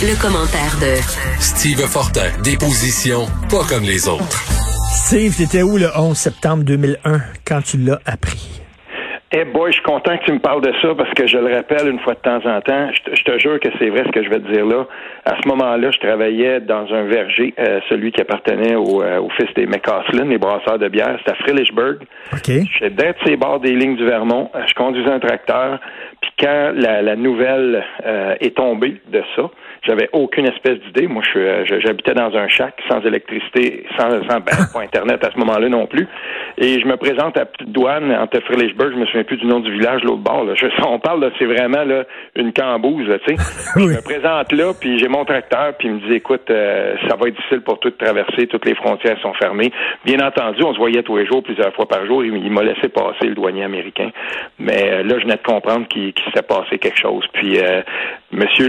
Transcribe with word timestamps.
Le 0.00 0.14
commentaire 0.22 0.78
de 0.78 0.94
Steve 1.40 1.84
Fortin, 1.88 2.30
des 2.44 2.56
positions 2.56 3.26
pas 3.50 3.66
comme 3.68 3.82
les 3.82 4.06
autres. 4.06 4.46
Steve, 4.94 5.34
t'étais 5.36 5.64
où 5.64 5.76
le 5.76 5.88
11 5.92 6.16
septembre 6.16 6.62
2001 6.62 7.20
quand 7.44 7.62
tu 7.62 7.78
l'as 7.78 7.98
appris? 8.06 8.62
Eh 9.32 9.44
boy, 9.44 9.72
je 9.72 9.74
suis 9.74 9.82
content 9.82 10.16
que 10.16 10.24
tu 10.24 10.32
me 10.32 10.38
parles 10.38 10.62
de 10.62 10.72
ça 10.80 10.94
parce 10.96 11.12
que 11.14 11.26
je 11.26 11.36
le 11.36 11.54
rappelle 11.54 11.88
une 11.88 11.98
fois 11.98 12.14
de 12.14 12.20
temps 12.20 12.40
en 12.46 12.60
temps. 12.62 12.88
Je 13.12 13.22
te, 13.24 13.38
jure 13.38 13.60
que 13.60 13.68
c'est 13.78 13.90
vrai 13.90 14.04
ce 14.06 14.10
que 14.12 14.22
je 14.22 14.30
vais 14.30 14.38
te 14.38 14.50
dire 14.50 14.64
là. 14.64 14.86
À 15.26 15.34
ce 15.42 15.48
moment-là, 15.48 15.90
je 15.90 15.98
travaillais 15.98 16.60
dans 16.60 16.86
un 16.94 17.02
verger, 17.02 17.52
euh, 17.58 17.80
celui 17.90 18.10
qui 18.10 18.22
appartenait 18.22 18.76
au, 18.76 19.02
euh, 19.02 19.20
au 19.20 19.28
fils 19.30 19.52
des 19.54 19.66
McCaslin, 19.66 20.24
les 20.24 20.38
brasseurs 20.38 20.78
de 20.78 20.88
bière. 20.88 21.16
C'était 21.18 21.32
à 21.32 21.42
Frilishburg. 21.44 21.98
OK. 22.32 22.46
J'étais 22.46 22.90
d'être 22.90 23.18
ces 23.26 23.36
bords 23.36 23.60
des 23.60 23.74
lignes 23.74 23.96
du 23.96 24.06
Vermont. 24.06 24.50
Je 24.66 24.72
conduisais 24.74 25.10
un 25.10 25.20
tracteur. 25.20 25.78
Quand 26.38 26.72
la, 26.74 27.02
la 27.02 27.16
nouvelle 27.16 27.84
euh, 28.04 28.34
est 28.40 28.56
tombée 28.56 29.00
de 29.10 29.22
ça, 29.34 29.50
j'avais 29.82 30.08
aucune 30.12 30.46
espèce 30.46 30.78
d'idée. 30.80 31.06
Moi, 31.06 31.22
je 31.32 31.78
j'habitais 31.84 32.14
dans 32.14 32.34
un 32.36 32.48
shack 32.48 32.74
sans 32.88 33.00
électricité, 33.00 33.84
sans, 33.98 34.10
sans 34.28 34.40
ben, 34.40 34.52
pas 34.72 34.80
Internet 34.82 35.24
à 35.24 35.30
ce 35.32 35.38
moment-là 35.38 35.68
non 35.68 35.86
plus. 35.86 36.06
Et 36.58 36.80
je 36.80 36.86
me 36.86 36.96
présente 36.96 37.36
à 37.38 37.46
Petite 37.46 37.72
Douane, 37.72 38.12
entre 38.12 38.40
Frilishburg, 38.40 38.90
je 38.92 38.98
me 38.98 39.06
souviens 39.06 39.24
plus 39.24 39.36
du 39.36 39.46
nom 39.46 39.60
du 39.60 39.72
village, 39.72 40.02
l'autre 40.02 40.22
bord. 40.22 40.44
Là. 40.44 40.54
Je, 40.56 40.66
on 40.86 40.98
parle, 40.98 41.20
là, 41.20 41.30
c'est 41.38 41.44
vraiment 41.44 41.84
là, 41.84 42.04
une 42.34 42.52
cambouze, 42.52 43.06
tu 43.26 43.36
sais. 43.36 43.42
Je 43.76 43.84
me 43.84 44.02
présente 44.02 44.52
là, 44.52 44.72
puis 44.78 44.98
j'ai 44.98 45.08
mon 45.08 45.24
tracteur, 45.24 45.74
puis 45.78 45.88
il 45.88 45.94
me 45.94 46.00
dit, 46.00 46.14
écoute, 46.14 46.50
euh, 46.50 46.96
ça 47.08 47.16
va 47.16 47.28
être 47.28 47.36
difficile 47.36 47.60
pour 47.60 47.78
toi 47.78 47.90
de 47.90 47.96
traverser, 47.96 48.46
toutes 48.48 48.64
les 48.64 48.74
frontières 48.74 49.18
sont 49.20 49.34
fermées. 49.34 49.70
Bien 50.04 50.18
entendu, 50.20 50.62
on 50.64 50.72
se 50.72 50.78
voyait 50.78 51.02
tous 51.02 51.16
les 51.16 51.26
jours, 51.26 51.42
plusieurs 51.42 51.72
fois 51.74 51.86
par 51.86 52.04
jour. 52.06 52.24
Il, 52.24 52.50
m'a 52.50 52.62
laissé 52.62 52.88
passer, 52.88 53.26
le 53.26 53.34
douanier 53.34 53.64
américain. 53.64 54.10
Mais 54.58 54.90
euh, 54.90 55.02
là, 55.04 55.14
je 55.18 55.24
venais 55.24 55.36
de 55.36 55.42
comprendre 55.42 55.86
qu'il 55.86 56.12
s'est 56.34 56.42
passé 56.42 56.78
quelque 56.78 56.98
chose. 56.98 57.24
Puis 57.32 57.58
euh, 57.58 57.82
Monsieur 58.30 58.68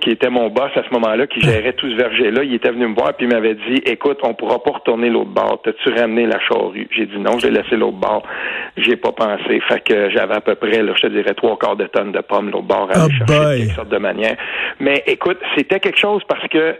qui 0.00 0.10
était 0.10 0.30
mon 0.30 0.48
boss 0.48 0.70
à 0.76 0.82
ce 0.82 0.94
moment-là, 0.94 1.26
qui 1.26 1.40
gérait 1.40 1.72
tout 1.72 1.90
ce 1.90 1.96
verger-là, 1.96 2.44
il 2.44 2.54
était 2.54 2.70
venu 2.70 2.86
me 2.86 2.94
voir 2.94 3.14
puis 3.14 3.26
il 3.26 3.32
m'avait 3.32 3.54
dit 3.54 3.82
Écoute, 3.86 4.18
on 4.22 4.34
pourra 4.34 4.62
pas 4.62 4.70
retourner 4.70 5.10
l'autre 5.10 5.30
bord. 5.30 5.60
T'as-tu 5.64 5.92
ramené 5.92 6.26
la 6.26 6.38
charrue? 6.40 6.88
J'ai 6.90 7.06
dit 7.06 7.18
non, 7.18 7.38
j'ai 7.38 7.50
laissé 7.50 7.76
l'autre 7.76 7.98
bord. 7.98 8.22
J'ai 8.76 8.96
pas 8.96 9.12
pensé. 9.12 9.60
Fait 9.68 9.80
que 9.80 10.10
j'avais 10.10 10.34
à 10.34 10.40
peu 10.40 10.54
près, 10.54 10.82
là, 10.82 10.92
je 10.96 11.02
te 11.02 11.06
dirais, 11.08 11.34
trois 11.34 11.58
quarts 11.58 11.76
de 11.76 11.86
tonnes 11.86 12.12
de 12.12 12.20
pommes 12.20 12.50
l'autre 12.50 12.66
bord 12.66 12.88
à 12.92 13.02
aller 13.02 13.12
oh 13.12 13.26
chercher 13.26 13.58
de 13.58 13.64
toutes 13.64 13.74
sortes 13.74 13.88
de 13.88 13.98
manière. 13.98 14.36
Mais 14.78 15.02
écoute, 15.06 15.38
c'était 15.56 15.80
quelque 15.80 15.98
chose 15.98 16.22
parce 16.28 16.46
que 16.48 16.76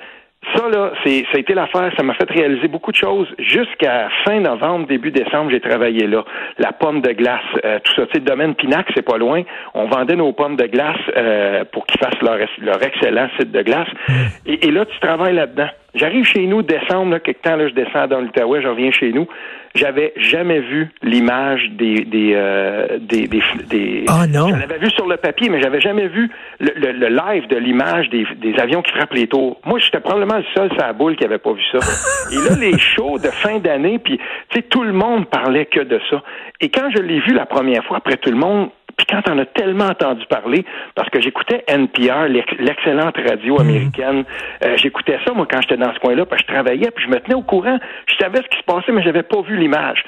ça, 0.57 0.69
là, 0.71 0.93
c'est, 1.05 1.25
ça 1.31 1.37
a 1.37 1.39
été 1.39 1.53
l'affaire. 1.53 1.93
Ça 1.97 2.03
m'a 2.03 2.15
fait 2.15 2.31
réaliser 2.31 2.67
beaucoup 2.67 2.93
de 2.93 2.97
choses. 2.97 3.29
Jusqu'à 3.39 4.09
fin 4.25 4.41
novembre, 4.41 4.87
début 4.87 5.11
décembre, 5.11 5.51
j'ai 5.51 5.61
travaillé 5.61 6.07
là. 6.07 6.25
La 6.59 6.73
pomme 6.73 7.03
de 7.03 7.13
glace, 7.13 7.43
euh, 7.65 7.79
tout 7.85 7.93
ça. 7.95 8.07
Tu 8.07 8.13
sais, 8.13 8.19
le 8.21 8.25
domaine 8.25 8.55
Pinac, 8.55 8.87
c'est 8.95 9.05
pas 9.05 9.19
loin. 9.19 9.43
On 9.75 9.87
vendait 9.87 10.17
nos 10.17 10.33
pommes 10.33 10.57
de 10.57 10.67
glace 10.67 10.97
euh, 11.15 11.65
pour 11.71 11.87
qu'ils 11.87 12.01
fassent 12.01 12.23
leur, 12.23 12.39
leur 12.63 12.83
excellent 12.83 13.29
site 13.39 13.53
de 13.53 13.63
glace. 13.63 13.89
Et, 14.47 14.67
et 14.67 14.71
là, 14.71 14.87
tu 14.87 14.99
travailles 15.01 15.35
là-dedans. 15.35 15.69
J'arrive 15.95 16.25
chez 16.25 16.47
nous 16.47 16.63
décembre, 16.63 17.13
là, 17.13 17.21
quelque 17.21 17.43
temps, 17.43 17.57
là, 17.57 17.69
je 17.69 17.75
descends 17.75 18.07
dans 18.07 18.21
l'Outaouais, 18.21 18.63
je 18.63 18.69
reviens 18.69 18.93
chez 18.93 19.13
nous. 19.13 19.29
J'avais 19.75 20.13
jamais 20.17 20.61
vu 20.61 20.89
l'image 21.03 21.71
des 21.71 22.05
des, 22.05 22.33
euh, 22.35 22.99
des 23.01 23.29
des 23.29 23.43
des. 23.69 24.05
Ah 24.09 24.27
non. 24.27 24.49
Je 24.49 24.55
l'avais 24.61 24.79
vu 24.79 24.91
sur 24.91 25.07
le 25.07 25.17
papier, 25.17 25.49
mais 25.49 25.63
j'avais 25.63 25.81
jamais 25.81 26.09
vu 26.09 26.29
le, 26.59 26.73
le, 26.93 27.09
live 27.09 27.47
de 27.47 27.57
l'image 27.57 28.11
des, 28.11 28.27
des 28.37 28.59
avions 28.59 28.83
qui 28.83 28.91
frappent 28.93 29.15
les 29.15 29.29
tours. 29.29 29.61
Moi, 29.65 29.79
j'étais 29.79 30.01
probablement 30.01 30.39
le 30.39 30.45
seul 30.55 30.71
sur 30.71 30.79
la 30.79 30.93
boule 30.93 31.17
qui 31.17 31.25
avait 31.25 31.39
pas 31.39 31.53
vu 31.53 31.63
ça. 31.71 31.79
Et 32.33 32.37
là, 32.37 32.57
les 32.59 32.79
shows 32.79 33.19
de 33.19 33.29
fin 33.29 33.59
d'année, 33.59 34.01
puis 34.01 34.19
tu 34.49 34.57
sais, 34.57 34.63
tout 34.63 34.83
le 34.83 34.93
monde 34.93 35.27
parlait 35.27 35.67
que 35.67 35.81
de 35.81 36.01
ça. 36.11 36.23
Et 36.61 36.69
quand 36.69 36.91
je 36.95 37.01
l'ai 37.01 37.21
vu 37.21 37.33
la 37.33 37.47
première 37.47 37.85
fois, 37.85 37.99
après 37.99 38.17
tout 38.17 38.31
le 38.31 38.37
monde, 38.37 38.71
puis 39.01 39.07
quand 39.09 39.33
on 39.33 39.39
a 39.39 39.47
tellement 39.47 39.87
entendu 39.87 40.27
parler, 40.27 40.65
parce 40.95 41.09
que 41.09 41.23
j'écoutais 41.23 41.65
NPR, 41.67 42.29
l'excellente 42.59 43.17
radio 43.17 43.55
mhm. 43.55 43.61
américaine, 43.61 44.25
euh, 44.63 44.77
j'écoutais 44.77 45.19
ça, 45.27 45.33
moi, 45.33 45.47
quand 45.51 45.63
j'étais 45.63 45.79
dans 45.79 45.93
ce 45.95 45.99
coin-là, 46.01 46.27
parce 46.27 46.43
que 46.43 46.49
je 46.49 46.53
travaillais, 46.53 46.91
puis 46.91 47.05
je 47.07 47.11
me 47.11 47.19
tenais 47.19 47.35
au 47.35 47.43
courant. 47.43 47.79
Je 48.07 48.15
savais 48.17 48.39
ce 48.39 48.49
qui 48.49 48.59
se 48.59 48.65
passait, 48.65 48.93
mais 48.93 49.03
j'avais 49.03 49.23
pas 49.23 49.41
vu 49.41 49.57
l'image 49.57 50.05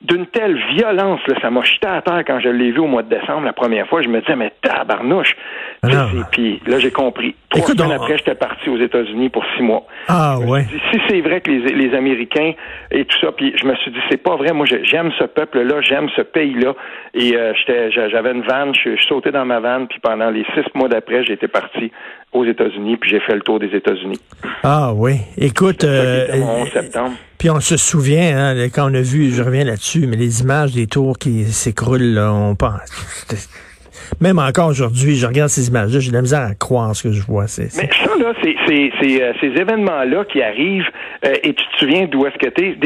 d'une 0.00 0.26
telle 0.26 0.56
violence, 0.74 1.20
là, 1.28 1.36
ça 1.40 1.48
m'a 1.50 1.62
jeté 1.62 1.86
à 1.86 2.02
terre 2.02 2.24
quand 2.26 2.40
je 2.40 2.48
l'ai 2.48 2.72
vu 2.72 2.80
au 2.80 2.88
mois 2.88 3.04
de 3.04 3.08
décembre 3.08 3.44
la 3.44 3.52
première 3.52 3.86
fois. 3.86 4.02
Je 4.02 4.08
me 4.08 4.20
disais, 4.20 4.34
mais 4.34 4.52
tabarnouche. 4.60 5.36
Ah 5.84 6.06
puis 6.32 6.60
là, 6.66 6.80
j'ai 6.80 6.90
compris. 6.90 7.36
Trois 7.52 7.64
Écoute, 7.64 7.78
semaines 7.78 7.96
après, 7.96 8.16
j'étais 8.16 8.34
parti 8.34 8.70
aux 8.70 8.78
États-Unis 8.78 9.28
pour 9.28 9.44
six 9.54 9.62
mois. 9.62 9.84
Ah 10.08 10.38
ouais. 10.38 10.64
si 10.90 10.98
c'est 11.06 11.20
vrai 11.20 11.42
que 11.42 11.50
les, 11.50 11.74
les, 11.74 11.94
Américains 11.94 12.52
et 12.90 13.04
tout 13.04 13.18
ça, 13.20 13.30
puis 13.32 13.52
je 13.60 13.66
me 13.66 13.74
suis 13.76 13.90
dit, 13.90 13.98
c'est 14.10 14.22
pas 14.22 14.36
vrai. 14.36 14.54
Moi, 14.54 14.64
j'aime 14.84 15.10
ce 15.18 15.24
peuple-là, 15.24 15.82
j'aime 15.82 16.08
ce 16.16 16.22
pays-là. 16.22 16.74
Et 17.12 17.36
euh, 17.36 17.52
j'avais 18.10 18.32
une 18.32 18.40
vanne, 18.42 18.72
je, 18.74 18.96
je 18.96 19.02
sautais 19.06 19.32
dans 19.32 19.44
ma 19.44 19.60
vanne, 19.60 19.86
puis 19.86 20.00
pendant 20.00 20.30
les 20.30 20.44
six 20.54 20.64
mois 20.74 20.88
d'après, 20.88 21.24
j'étais 21.24 21.48
parti 21.48 21.92
aux 22.32 22.46
États-Unis, 22.46 22.96
puis 22.96 23.10
j'ai 23.10 23.20
fait 23.20 23.34
le 23.34 23.42
tour 23.42 23.58
des 23.58 23.76
États-Unis. 23.76 24.20
Ah 24.62 24.92
oui. 24.94 25.16
Écoute, 25.36 25.84
euh, 25.84 26.64
septembre. 26.72 27.12
Puis 27.36 27.50
on 27.50 27.60
se 27.60 27.76
souvient, 27.76 28.54
hein, 28.56 28.68
quand 28.74 28.90
on 28.90 28.94
a 28.94 29.02
vu, 29.02 29.30
je 29.30 29.42
reviens 29.42 29.64
là-dessus, 29.64 30.06
mais 30.06 30.16
les 30.16 30.40
images 30.40 30.72
des 30.72 30.86
tours 30.86 31.18
qui 31.18 31.44
s'écroulent, 31.44 32.18
on 32.18 32.54
pense. 32.54 32.80
Même 34.20 34.38
encore 34.38 34.68
aujourd'hui, 34.68 35.16
je 35.16 35.26
regarde 35.26 35.48
ces 35.48 35.68
images-là, 35.68 36.00
j'ai 36.00 36.10
de 36.10 36.16
la 36.16 36.22
misère 36.22 36.42
à 36.42 36.54
croire 36.54 36.94
ce 36.94 37.02
que 37.02 37.12
je 37.12 37.22
vois. 37.22 37.46
Mais 37.58 37.68
ça, 37.68 38.16
là, 38.18 38.32
c'est 38.42 39.22
euh, 39.22 39.32
ces 39.40 39.46
événements-là 39.46 40.24
qui 40.26 40.42
arrivent, 40.42 40.88
euh, 41.24 41.34
et 41.42 41.54
tu 41.54 41.64
te 41.64 41.78
souviens 41.78 42.06
d'où 42.06 42.26
est-ce 42.26 42.38
que 42.38 42.48
t'es? 42.48 42.76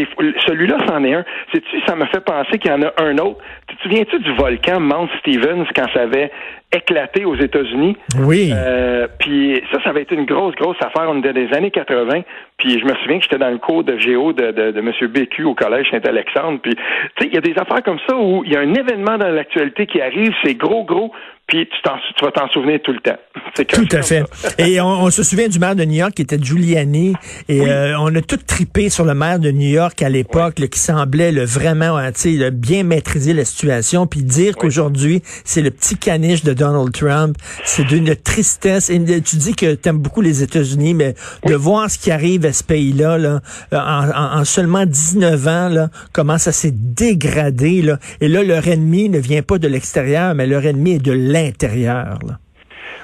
Celui-là, 0.46 0.78
c'en 0.88 1.04
est 1.04 1.14
un. 1.14 1.24
Sais-tu, 1.52 1.80
ça 1.86 1.94
me 1.94 2.06
fait 2.06 2.20
penser 2.20 2.58
qu'il 2.58 2.70
y 2.70 2.74
en 2.74 2.82
a 2.82 2.92
un 3.02 3.18
autre. 3.18 3.38
Tu 3.82 3.88
te 3.88 3.94
souviens-tu 3.94 4.18
du 4.20 4.32
volcan 4.34 4.80
Mount 4.80 5.08
Stevens 5.20 5.66
quand 5.74 5.86
ça 5.92 6.02
avait 6.02 6.30
éclaté 6.72 7.24
aux 7.24 7.36
États-Unis? 7.36 7.96
Oui. 8.20 8.50
Euh, 8.52 9.06
puis 9.18 9.62
ça, 9.72 9.82
ça 9.82 9.90
avait 9.90 10.02
été 10.02 10.14
une 10.14 10.24
grosse, 10.24 10.54
grosse 10.54 10.76
affaire. 10.80 11.08
On 11.08 11.18
était 11.18 11.32
des 11.32 11.52
années 11.54 11.70
80. 11.70 12.22
Puis 12.58 12.78
je 12.78 12.84
me 12.84 12.94
souviens 12.96 13.18
que 13.18 13.24
j'étais 13.24 13.38
dans 13.38 13.50
le 13.50 13.58
cours 13.58 13.84
de 13.84 13.98
géo 13.98 14.32
de, 14.32 14.50
de, 14.50 14.70
de 14.72 14.78
M. 14.78 14.92
Bécu 15.08 15.44
au 15.44 15.54
Collège 15.54 15.88
Saint-Alexandre. 15.90 16.58
Puis, 16.62 16.74
tu 16.74 16.82
sais, 17.20 17.28
il 17.28 17.34
y 17.34 17.38
a 17.38 17.40
des 17.40 17.54
affaires 17.58 17.82
comme 17.82 17.98
ça 18.08 18.16
où 18.16 18.42
il 18.44 18.52
y 18.52 18.56
a 18.56 18.60
un 18.60 18.74
événement 18.74 19.18
dans 19.18 19.28
l'actualité 19.28 19.86
qui 19.86 20.00
arrive, 20.00 20.32
c'est 20.44 20.54
gros, 20.54 20.84
gros, 20.84 21.12
puis 21.46 21.68
tu, 21.68 21.90
tu 22.16 22.24
vas 22.24 22.32
t'en 22.32 22.48
souvenir 22.48 22.80
tout 22.82 22.92
le 22.92 22.98
temps. 22.98 23.18
Tout 23.68 23.88
à 23.92 24.02
fait. 24.02 24.24
et 24.58 24.80
on, 24.80 25.08
se 25.10 25.22
souvient 25.22 25.48
du 25.48 25.58
maire 25.58 25.76
de 25.76 25.84
New 25.84 25.94
York 25.94 26.12
qui 26.12 26.22
était 26.22 26.38
Giuliani, 26.38 27.14
et 27.48 27.62
euh, 27.62 27.98
on 27.98 28.14
a 28.14 28.20
tout 28.20 28.36
tripé 28.36 28.90
sur 28.90 29.04
le 29.04 29.14
maire 29.14 29.38
de 29.38 29.50
New 29.50 29.68
York 29.68 30.02
à 30.02 30.10
l'époque, 30.10 30.56
qui 30.68 30.78
semblait 30.78 31.32
le, 31.32 31.44
vraiment 31.44 31.96
hein, 31.96 32.10
le, 32.24 32.50
bien 32.50 32.82
maîtriser 32.82 33.32
la 33.32 33.46
situation, 33.46 34.06
puis 34.06 34.22
dire 34.22 34.56
qu'aujourd'hui, 34.56 35.22
c'est 35.44 35.62
le 35.62 35.70
petit 35.70 35.96
caniche 35.96 36.42
de 36.42 36.52
Donald 36.52 36.92
Trump, 36.92 37.36
c'est 37.64 37.84
d'une 37.84 38.14
tristesse. 38.14 38.90
Et 38.90 39.02
tu 39.22 39.36
dis 39.36 39.54
que 39.54 39.74
tu 39.74 39.88
aimes 39.88 39.98
beaucoup 39.98 40.20
les 40.20 40.42
États-Unis, 40.42 40.92
mais 40.92 41.14
de 41.46 41.54
voir 41.54 41.90
ce 41.90 41.98
qui 41.98 42.10
arrive 42.10 42.44
à 42.44 42.52
ce 42.52 42.64
pays-là, 42.64 43.16
là, 43.16 43.40
en, 43.72 44.40
en, 44.40 44.44
seulement 44.44 44.84
19 44.84 45.46
ans, 45.46 45.68
là, 45.70 45.88
comment 46.12 46.36
ça 46.36 46.52
s'est 46.52 46.74
dégradé, 46.74 47.80
là. 47.80 47.98
et 48.20 48.28
là, 48.28 48.42
leur 48.42 48.68
ennemi 48.68 49.08
ne 49.08 49.18
vient 49.18 49.42
pas 49.42 49.58
de 49.58 49.68
l'extérieur, 49.68 50.34
mais 50.34 50.46
leur 50.46 50.66
ennemi 50.66 50.92
est 50.92 50.98
de 50.98 51.12
l'intérieur. 51.12 51.35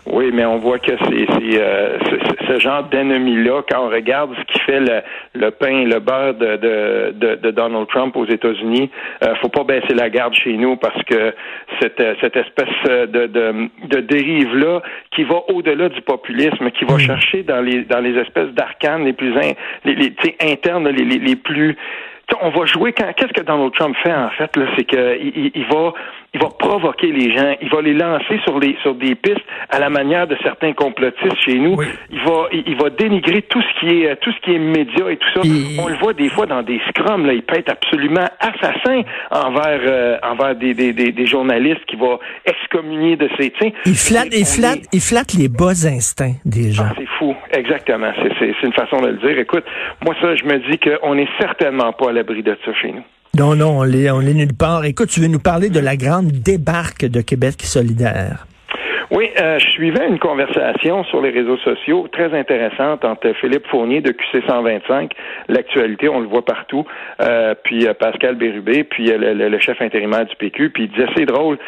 Oui, 0.07 0.31
mais 0.33 0.45
on 0.45 0.59
voit 0.59 0.81
que 0.81 0.93
c'est 0.99 1.61
euh, 1.61 1.99
ce 2.49 2.59
genre 2.59 2.83
d'ennemi-là, 2.85 3.63
quand 3.71 3.87
on 3.87 3.89
regarde 3.89 4.35
ce 4.37 4.53
qui 4.53 4.59
fait 4.61 4.81
le, 4.81 5.01
le 5.35 5.51
pain, 5.51 5.85
le 5.85 6.01
beurre 6.01 6.35
de, 6.35 6.57
de, 6.57 7.35
de, 7.37 7.51
Donald 7.53 7.87
Trump 7.87 8.17
aux 8.17 8.27
États-Unis, 8.27 8.91
euh, 9.23 9.35
faut 9.37 9.49
pas 9.49 9.63
baisser 9.63 9.95
la 9.95 10.11
garde 10.11 10.35
chez 10.35 10.55
nous 10.55 10.77
parce 10.77 11.01
que 11.05 11.33
cette, 11.81 12.03
cette 12.21 12.37
espèce 12.37 12.83
de, 12.85 13.27
de, 13.27 14.01
dérive-là 14.01 14.83
qui 15.15 15.23
va 15.23 15.37
au-delà 15.49 15.89
du 15.89 16.01
populisme, 16.03 16.71
qui 16.73 16.85
va 16.85 16.99
chercher 16.99 17.45
dans 17.45 17.61
les 17.61 17.85
dans 17.85 18.01
les 18.01 18.19
espèces 18.19 18.51
d'arcanes 18.51 19.05
les 19.05 19.13
plus 19.13 19.37
in, 19.37 19.53
les, 19.85 19.95
les 19.95 20.15
internes, 20.41 20.89
les, 20.89 21.05
les, 21.05 21.19
les 21.19 21.37
plus 21.37 21.77
on 22.41 22.51
va 22.51 22.65
jouer 22.67 22.93
quand 22.93 23.13
qu'est-ce 23.15 23.33
que 23.33 23.43
Donald 23.43 23.73
Trump 23.75 23.97
fait 24.03 24.15
en 24.15 24.31
fait 24.31 24.57
là, 24.57 24.67
c'est 24.77 24.85
que 24.85 25.19
il, 25.21 25.65
va 25.67 25.93
il 26.35 26.41
va 26.41 26.49
provoquer 26.49 27.13
les 27.13 27.37
gens, 27.37 27.55
il 27.61 27.69
va 27.69 27.83
les 27.83 27.93
lancer 27.93 28.41
sur 28.45 28.59
les 28.59 28.75
sur 28.81 28.95
des 28.95 29.15
pistes 29.15 29.45
à 29.69 29.79
la 29.79 29.91
manière 29.91 30.27
de 30.27 30.37
certains 30.43 30.73
complotistes 30.73 31.37
chez 31.45 31.59
nous. 31.59 31.77
Il 32.11 32.21
va 32.21 32.49
il, 32.53 32.77
va 32.77 32.89
dénigrer 32.89 33.43
tout 33.43 33.61
ce 33.61 33.81
qui 33.81 34.03
est 34.03 34.17
tout 34.17 34.33
ce 34.33 34.41
qui 34.41 34.55
est 34.55 34.59
média 34.59 35.11
et 35.11 35.19
tout 35.19 35.29
ça. 35.35 35.41
On 35.79 35.89
le 35.89 35.97
voit 35.97 36.15
des 36.15 36.31
fois 36.31 36.47
dans 36.47 36.63
des 36.63 36.81
scrums 36.89 37.27
là, 37.27 37.35
il 37.35 37.43
peut 37.43 37.59
être 37.59 37.71
absolument 37.71 38.27
assassin 38.41 39.03
envers 39.31 39.81
euh, 39.87 40.17
envers 40.23 40.57
des, 40.57 40.73
des, 40.73 40.93
des, 40.93 41.27
journalistes 41.27 41.85
qui 41.87 41.97
va 41.97 42.19
excommunier 42.47 43.17
de 43.17 43.29
ses 43.39 43.53
Il 43.85 43.95
flatte 43.95 44.29
il 44.33 44.47
flatte 44.47 44.87
il 44.93 45.01
flatte 45.01 45.35
les 45.35 45.49
bas 45.49 45.87
instincts 45.87 46.37
des 46.47 46.73
gens. 46.73 46.85
Ah, 46.89 46.95
c'est 46.97 47.09
fou, 47.19 47.35
exactement. 47.51 48.11
C'est 48.17 48.33
c'est 48.39 48.67
une 48.67 48.73
façon 48.73 49.01
de 49.03 49.09
le 49.09 49.19
dire. 49.19 49.39
Écoute, 49.39 49.65
moi 50.03 50.15
ça 50.23 50.35
je 50.35 50.45
me 50.45 50.59
dis 50.71 50.79
qu'on 50.79 51.19
est 51.19 51.29
certainement 51.39 51.93
pas 51.93 52.09
à 52.09 52.13
l'abri 52.13 52.43
de 52.43 52.57
ça 52.65 52.73
chez 52.81 52.93
nous. 52.93 53.05
Non, 53.43 53.57
non, 53.57 53.81
on 53.81 53.93
est, 53.93 54.09
on 54.09 54.21
est 54.21 54.35
nulle 54.35 54.55
part. 54.55 54.85
Écoute, 54.85 55.09
tu 55.09 55.19
veux 55.19 55.27
nous 55.27 55.41
parler 55.41 55.69
de 55.69 55.81
la 55.81 55.97
grande 55.97 56.31
débarque 56.31 57.05
de 57.05 57.21
Québec 57.23 57.61
solidaire. 57.65 58.47
Oui, 59.13 59.29
euh, 59.39 59.59
je 59.59 59.69
suivais 59.69 60.09
une 60.09 60.19
conversation 60.19 61.05
sur 61.05 61.21
les 61.21 61.29
réseaux 61.29 61.59
sociaux 61.59 62.09
très 62.11 62.33
intéressante 62.33 63.05
entre 63.05 63.35
Philippe 63.35 63.67
Fournier 63.67 64.01
de 64.01 64.11
QC 64.11 64.43
125, 64.49 65.13
l'actualité, 65.49 66.09
on 66.09 66.21
le 66.21 66.27
voit 66.27 66.47
partout, 66.47 66.87
euh, 67.21 67.55
puis 67.63 67.87
euh, 67.87 67.93
Pascal 67.93 68.37
Bérubé, 68.37 68.85
puis 68.85 69.13
le, 69.15 69.59
chef 69.59 69.83
intérimaire 69.83 70.25
du 70.25 70.35
PQ, 70.37 70.71
puis 70.71 70.85
il 70.85 70.89
disait 70.89 71.09
c'est 71.15 71.27
drôle, 71.27 71.59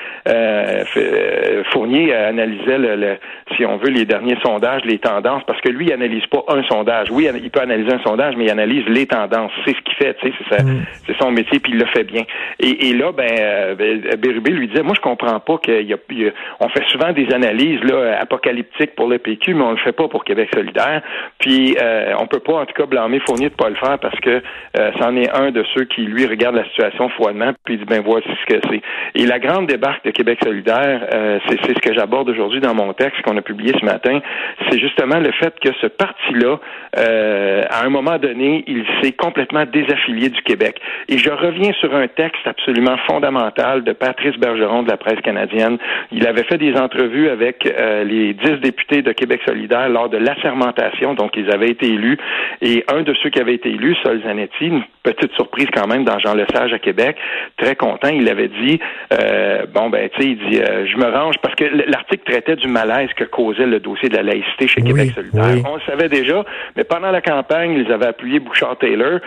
Fournier 1.71 2.15
analysait, 2.15 2.79
le, 2.79 3.17
si 3.55 3.67
on 3.67 3.77
veut, 3.77 3.91
les 3.91 4.07
derniers 4.07 4.39
sondages, 4.43 4.81
les 4.87 4.99
tendances, 4.99 5.43
parce 5.47 5.61
que 5.61 5.69
lui, 5.69 5.85
il 5.85 5.93
analyse 5.93 6.27
pas 6.29 6.45
un 6.49 6.63
sondage. 6.63 7.11
Oui, 7.11 7.29
il 7.43 7.51
peut 7.51 7.61
analyser 7.61 7.93
un 7.93 8.03
sondage, 8.03 8.37
mais 8.39 8.45
il 8.45 8.51
analyse 8.51 8.87
les 8.89 9.05
tendances. 9.05 9.53
C'est 9.67 9.77
ce 9.77 9.83
qu'il 9.83 9.95
fait, 9.97 10.15
tu 10.15 10.29
sais, 10.29 10.35
c'est 10.51 10.63
mm. 10.63 10.83
c'est 11.07 11.17
son 11.19 11.31
métier, 11.31 11.59
puis 11.59 11.73
il 11.73 11.79
le 11.79 11.87
fait 11.87 12.05
bien. 12.05 12.23
Et, 12.59 12.89
et 12.89 12.95
là, 12.95 13.13
ben, 13.13 13.77
Bérubé 14.17 14.51
lui 14.51 14.69
disait, 14.69 14.83
moi, 14.83 14.95
je 14.97 15.03
comprends 15.03 15.41
pas 15.41 15.59
qu'on 15.59 16.69
fait 16.71 16.85
souvent 16.91 17.13
des 17.13 17.34
analyses 17.35 17.83
là, 17.85 18.19
apocalyptiques 18.21 18.95
pour 18.95 19.09
le 19.09 19.19
PQ, 19.19 19.55
mais 19.55 19.65
on 19.65 19.73
le 19.73 19.79
fait 19.79 19.93
pas 19.93 20.09
pour 20.09 20.25
Québec 20.25 20.49
solidaire. 20.55 21.03
Puis 21.39 21.77
euh, 21.81 22.15
on 22.19 22.27
peut 22.27 22.41
pas 22.41 22.55
en 22.55 22.67
tout 22.67 22.75
cas 22.75 22.87
blâmer 22.87 23.21
Fournier 23.27 23.51
de 23.51 23.55
pas 23.55 23.69
le 23.69 23.77
faire 23.77 23.99
parce 23.99 24.19
que 24.21 24.43
euh, 24.79 24.91
c'en 25.01 25.17
est 25.17 25.31
un 25.31 25.51
de 25.51 25.65
ceux 25.75 25.85
qui 25.85 26.03
lui 26.03 26.27
regarde 26.27 26.57
la 26.57 26.65
situation 26.65 27.09
froidement 27.11 27.53
puis 27.65 27.77
dit 27.77 27.85
ben 27.85 28.03
voici 28.05 28.29
ce 28.29 28.55
que 28.55 28.61
c'est. 28.71 28.83
Et 29.15 29.27
la 29.27 29.39
grande 29.39 29.67
débarque 29.67 30.05
de 30.05 30.11
Québec 30.11 30.39
solidaire, 30.43 31.07
euh, 31.13 31.39
c'est 31.49 31.59
ce 31.63 31.81
que 31.81 31.95
j'aborde 31.95 32.29
aujourd'hui 32.29 32.61
dans 32.61 32.75
mon 32.75 32.93
texte 32.93 33.23
qu'on 33.23 33.37
a 33.37 33.43
publié 33.43 33.73
ce 33.79 33.85
matin, 33.85 34.21
c'est 34.69 34.79
justement 34.79 35.19
le 35.19 35.33
fait 35.33 35.55
que 35.61 35.71
ce 35.81 35.87
parti-là, 35.87 36.59
euh, 36.99 37.63
à 37.71 37.85
un 37.85 37.89
moment 37.89 38.19
donné, 38.19 38.65
il 38.67 38.85
s'est 39.03 39.13
complètement 39.13 39.65
désaffilié 39.65 40.29
du 40.29 40.41
Québec. 40.43 40.81
Et 41.09 41.19
je 41.19 41.31
reviens 41.31 41.73
sur 41.75 41.95
un 41.95 42.09
texte 42.09 42.47
absolument 42.47 42.97
fondamental 43.07 43.85
de 43.85 43.93
Patrice 43.93 44.37
Bergeron 44.37 44.83
de 44.83 44.91
la 44.91 44.97
presse 44.97 45.21
canadienne. 45.21 45.79
Il 46.13 46.27
avait 46.27 46.45
fait 46.45 46.59
des 46.59 46.75
entrevues 46.75 47.24
avec 47.29 47.67
euh, 47.67 48.05
les 48.05 48.35
dix 48.35 48.61
députés 48.61 49.03
de 49.03 49.13
Québec 49.13 49.41
solidaire 49.47 49.89
lors 49.89 50.09
de 50.09 50.17
l'assermentation, 50.17 51.15
donc 51.15 51.33
ils 51.37 51.51
avaient 51.51 51.71
été 51.71 51.87
élus. 51.87 52.19
Et 52.63 52.85
un 52.89 53.03
de 53.03 53.15
ceux 53.23 53.31
qui 53.31 53.41
avait 53.41 53.55
été 53.55 53.69
élu, 53.71 53.95
Sol 54.03 54.23
Zanetti, 54.23 54.67
une 54.67 54.83
petite 55.03 55.33
surprise 55.35 55.69
quand 55.75 55.87
même 55.87 56.05
dans 56.05 56.19
Jean 56.19 56.35
Lesage 56.35 56.73
à 56.73 56.79
Québec, 56.79 57.17
très 57.57 57.77
content, 57.77 58.09
il 58.09 58.29
avait 58.29 58.49
dit, 58.49 58.81
euh, 59.13 59.67
bon 59.73 59.91
ben 59.91 60.09
tu 60.11 60.23
sais, 60.23 60.29
il 60.29 60.39
dit, 60.51 60.61
euh, 60.61 60.87
je 60.87 60.97
me 60.97 61.07
range 61.07 61.37
parce 61.43 61.55
que 61.55 61.65
l'article 61.65 62.25
traitait 62.25 62.57
du 62.57 62.69
malaise 62.69 63.11
que 63.17 63.25
causait 63.25 63.67
le 63.67 63.81
dossier 63.81 64.09
de 64.09 64.17
la 64.17 64.23
laïcité 64.23 64.69
chez 64.69 64.83
Québec 64.83 65.11
solidaire. 65.15 65.63
On 65.69 65.77
le 65.77 65.83
savait 65.87 66.09
déjà, 66.09 66.45
mais 66.77 66.85
pendant 66.85 67.11
la 67.11 67.21
campagne, 67.21 67.73
ils 67.73 67.93
avaient 67.93 68.07
appuyé 68.07 68.39
Bouchard-Taylor 68.39 69.21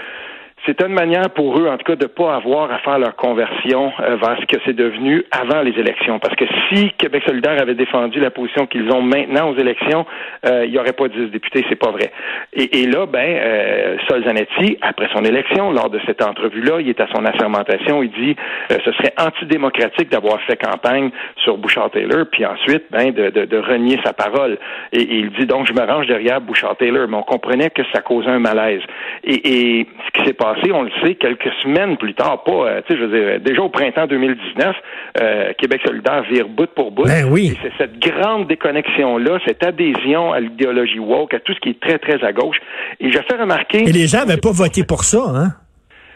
c'était 0.65 0.86
une 0.86 0.94
manière 0.94 1.30
pour 1.30 1.57
eux, 1.59 1.68
en 1.68 1.77
tout 1.77 1.86
cas, 1.86 1.95
de 1.95 2.04
ne 2.04 2.07
pas 2.07 2.36
avoir 2.36 2.71
à 2.71 2.80
faire 2.80 3.00
leur 3.00 3.15
conversion 3.15 3.92
euh, 4.00 4.18
vers 4.18 4.38
ce 4.42 4.45
que 4.45 4.59
c'est 4.65 4.75
devenu 4.75 5.24
avant 5.31 5.62
les 5.62 5.71
élections. 5.71 6.19
Parce 6.19 6.36
que 6.36 6.45
si 6.69 6.92
Québec 6.98 7.24
solidaire 7.25 7.62
avait 7.62 7.75
défendu 7.75 8.19
la 8.19 8.31
position 8.31 8.65
qu'ils 8.65 8.92
ont 8.92 9.01
maintenant 9.01 9.50
aux 9.50 9.57
élections, 9.57 10.06
euh, 10.45 10.65
il 10.65 10.71
n'y 10.71 10.80
aurait 10.80 10.94
pas 10.94 11.07
10 11.07 11.30
députés, 11.31 11.63
c'est 11.69 11.77
pas 11.77 11.92
vrai. 11.92 12.12
Et, 12.54 12.86
là, 12.88 13.06
ben, 13.06 13.38
euh, 13.39 13.98
Sol 14.09 14.25
Zanetti, 14.25 14.77
après 14.81 15.07
son 15.13 15.24
élection, 15.24 15.71
lors 15.71 15.89
de 15.89 16.00
cette 16.06 16.24
entrevue-là, 16.24 16.81
il 16.81 16.89
est 16.89 17.00
à 17.00 17.07
son 17.15 17.24
assermentation, 17.25 18.01
il 18.01 18.12
dit 18.12 18.36
euh, 18.71 18.77
ce 18.83 18.92
serait 18.94 19.13
antidémocratique 19.19 20.09
d'avoir 20.09 20.42
fait 20.42 20.57
campagne 20.57 21.12
sur 21.44 21.57
Bouchard-Taylor, 21.57 22.25
puis 22.31 22.45
ensuite, 22.45 22.86
ben, 22.92 23.12
de, 23.12 23.30
de, 23.30 23.45
de, 23.45 23.57
renier 23.57 24.00
sa 24.04 24.13
parole. 24.13 24.57
Et, 24.92 25.01
il 25.01 25.30
dit 25.31 25.45
donc, 25.45 25.68
je 25.68 25.74
me 25.74 25.86
range 25.86 26.07
derrière 26.07 26.42
Bouchard-Taylor, 26.42 27.07
mais 27.07 27.18
on 27.18 27.24
comprenait 27.24 27.69
que 27.69 27.83
ça 27.94 28.01
causait 28.01 28.30
un 28.30 28.39
malaise. 28.39 28.81
Et, 29.24 29.80
et 29.80 29.88
ce 30.06 30.19
qui 30.19 30.25
s'est 30.25 30.33
passé, 30.33 30.47
on 30.72 30.84
le 30.84 30.92
sait, 31.02 31.16
quelques 31.16 31.52
semaines 31.64 31.98
plus 31.98 32.14
tard, 32.14 32.44
pas, 32.44 32.52
euh, 32.52 32.82
tu 32.86 32.94
sais, 32.94 33.00
je 33.00 33.06
veux 33.06 33.20
dire, 33.20 33.40
déjà 33.40 33.62
au 33.62 33.70
printemps 33.70 34.08
2019, 34.08 34.76
euh, 35.22 35.54
Québec 35.58 35.82
solidaire 35.86 36.24
vire 36.30 36.48
bout 36.48 36.70
pour 36.74 36.92
bout. 36.92 37.04
Ben 37.04 37.26
oui. 37.30 37.54
Et 37.54 37.58
c'est 37.62 37.74
cette 37.78 38.00
grande 38.00 38.48
déconnexion-là, 38.48 39.40
cette 39.46 39.64
adhésion 39.64 40.34
à 40.34 40.40
l'idéologie 40.40 41.00
woke, 41.00 41.34
à 41.34 41.40
tout 41.40 41.54
ce 41.54 41.60
qui 41.60 41.70
est 41.70 41.80
très, 41.80 42.00
très 42.00 42.24
à 42.24 42.34
gauche. 42.34 42.58
Et 43.00 43.12
je 43.12 43.20
fais 43.30 43.38
remarquer... 43.40 43.84
Et 43.88 43.92
les 43.92 44.08
gens 44.08 44.20
n'avaient 44.20 44.38
pas 44.38 44.52
voté 44.52 44.84
pour 44.84 45.04
ça, 45.04 45.24
hein? 45.28 45.54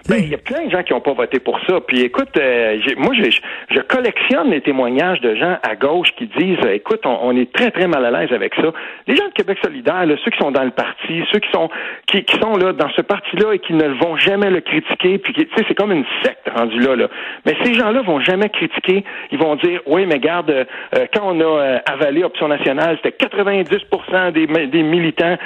Ben, 0.09 0.17
il 0.17 0.29
y 0.29 0.33
a 0.33 0.39
plein 0.39 0.65
de 0.65 0.71
gens 0.71 0.81
qui 0.81 0.93
n'ont 0.93 1.01
pas 1.01 1.13
voté 1.13 1.39
pour 1.39 1.59
ça. 1.67 1.79
Puis 1.79 2.01
écoute, 2.01 2.35
euh, 2.37 2.77
moi, 2.97 3.13
je, 3.13 3.29
je, 3.69 3.79
collectionne 3.81 4.49
les 4.49 4.61
témoignages 4.61 5.21
de 5.21 5.35
gens 5.35 5.57
à 5.61 5.75
gauche 5.75 6.09
qui 6.17 6.25
disent, 6.25 6.57
euh, 6.65 6.73
écoute, 6.73 7.01
on, 7.05 7.35
est 7.35 7.51
très, 7.53 7.69
très 7.69 7.87
mal 7.87 8.03
à 8.05 8.11
l'aise 8.11 8.33
avec 8.33 8.55
ça. 8.55 8.73
Les 9.07 9.15
gens 9.15 9.27
de 9.27 9.33
Québec 9.33 9.59
solidaire, 9.63 10.03
ceux 10.25 10.31
qui 10.31 10.39
sont 10.39 10.51
dans 10.51 10.63
le 10.63 10.71
parti, 10.71 11.23
ceux 11.31 11.39
qui 11.39 11.51
sont 11.51 11.69
qui, 12.07 12.23
qui 12.23 12.35
sont 12.39 12.55
là 12.57 12.73
dans 12.73 12.89
ce 12.89 13.01
parti-là 13.01 13.53
et 13.53 13.59
qui 13.59 13.73
ne 13.73 13.89
vont 13.89 14.17
jamais 14.17 14.49
le 14.49 14.61
critiquer, 14.61 15.19
puis 15.19 15.33
tu 15.33 15.41
sais, 15.41 15.65
c'est 15.67 15.75
comme 15.75 15.91
une 15.91 16.05
secte 16.23 16.49
rendue 16.49 16.79
là, 16.79 16.95
là. 16.95 17.07
Mais 17.45 17.55
ces 17.63 17.75
gens-là 17.75 18.01
vont 18.01 18.19
jamais 18.19 18.49
critiquer. 18.49 19.03
Ils 19.31 19.37
vont 19.37 19.55
dire, 19.57 19.81
oui, 19.85 20.05
mais 20.07 20.19
garde, 20.19 20.49
euh, 20.49 21.05
quand 21.13 21.21
on 21.23 21.39
a 21.41 21.79
avalé 21.85 22.23
Option 22.23 22.47
nationale, 22.47 22.97
c'était 23.03 23.25
90% 23.27 24.31
des, 24.31 24.47
des 24.67 24.83
militants 24.83 25.37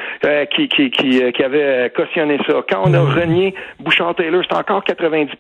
qui, 0.52 0.68
qui, 0.70 0.92
qui, 0.92 1.32
qui 1.32 1.44
avaient 1.44 1.92
cautionné 1.96 2.38
ça. 2.48 2.64
Quand 2.70 2.84
on 2.86 2.94
a 2.94 3.00
mmh. 3.00 3.20
renié 3.20 3.56
Bouchard-Taylor, 3.80 4.45
c'est 4.48 4.56
encore 4.56 4.84
90 4.84 5.32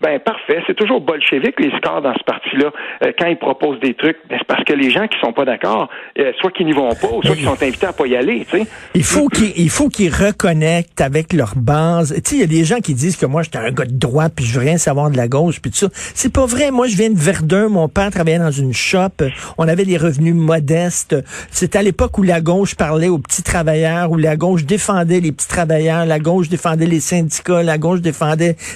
Ben 0.00 0.18
parfait, 0.20 0.62
c'est 0.66 0.74
toujours 0.74 1.00
bolchevique 1.00 1.58
les 1.58 1.70
scores 1.78 2.02
dans 2.02 2.14
ce 2.14 2.24
parti-là. 2.24 2.70
Euh, 3.02 3.12
quand 3.18 3.26
ils 3.26 3.38
proposent 3.38 3.80
des 3.80 3.94
trucs, 3.94 4.18
ben, 4.28 4.36
c'est 4.38 4.46
parce 4.46 4.64
que 4.64 4.72
les 4.72 4.90
gens 4.90 5.06
qui 5.06 5.18
sont 5.20 5.32
pas 5.32 5.44
d'accord, 5.44 5.88
euh, 6.18 6.32
soit 6.40 6.50
qu'ils 6.50 6.66
n'y 6.66 6.72
vont 6.72 6.88
pas, 6.90 7.08
soit 7.22 7.34
qu'ils 7.36 7.44
sont 7.44 7.62
invités 7.62 7.86
à 7.86 7.92
pas 7.92 8.06
y 8.06 8.16
aller. 8.16 8.46
sais. 8.50 8.66
Il 8.94 9.02
faut 9.02 9.28
qu'ils 9.28 9.52
il 9.56 9.70
faut 9.70 9.88
qu'ils 9.88 10.12
reconnectent 10.12 11.00
avec 11.00 11.32
leur 11.32 11.54
base. 11.56 12.14
Tu 12.24 12.30
sais, 12.30 12.36
il 12.36 12.40
y 12.40 12.44
a 12.44 12.46
des 12.46 12.64
gens 12.64 12.78
qui 12.78 12.94
disent 12.94 13.16
que 13.16 13.26
moi 13.26 13.42
j'étais 13.42 13.58
un 13.58 13.70
gars 13.70 13.84
de 13.84 13.98
droite 13.98 14.32
puis 14.34 14.44
je 14.44 14.58
veux 14.58 14.64
rien 14.64 14.78
savoir 14.78 15.10
de 15.10 15.16
la 15.16 15.28
gauche 15.28 15.60
puis 15.60 15.70
tout 15.70 15.78
ça. 15.78 15.88
C'est 15.92 16.32
pas 16.32 16.46
vrai. 16.46 16.70
Moi 16.70 16.86
je 16.86 16.96
viens 16.96 17.10
de 17.10 17.18
Verdun, 17.18 17.68
mon 17.68 17.88
père 17.88 18.10
travaillait 18.10 18.38
dans 18.38 18.50
une 18.50 18.72
shop, 18.72 19.24
on 19.58 19.68
avait 19.68 19.84
des 19.84 19.96
revenus 19.96 20.34
modestes. 20.34 21.16
C'était 21.50 21.78
à 21.78 21.82
l'époque 21.82 22.18
où 22.18 22.22
la 22.22 22.40
gauche 22.40 22.74
parlait 22.74 23.08
aux 23.08 23.18
petits 23.18 23.42
travailleurs, 23.42 24.10
où 24.10 24.16
la 24.16 24.36
gauche 24.36 24.64
défendait 24.64 25.20
les 25.20 25.32
petits 25.32 25.48
travailleurs, 25.48 26.06
la 26.06 26.18
gauche 26.18 26.48
défendait 26.48 26.86
les 26.86 27.00
syndicats, 27.00 27.62
la 27.62 27.78
gauche 27.78 28.00
défendait 28.00 28.29